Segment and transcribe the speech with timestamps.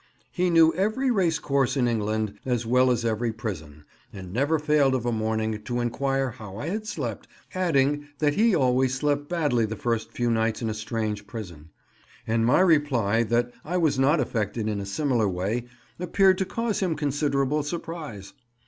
[0.31, 5.05] He knew every racecourse in England as well as every prison, and never failed of
[5.05, 9.75] a morning to inquire how I had slept, adding, that he always slept badly the
[9.75, 11.69] first few nights in a strange prison;
[12.25, 15.65] and my reply that I was not affected in a "similar way"
[15.99, 18.33] appeared to cause him considerable surprise.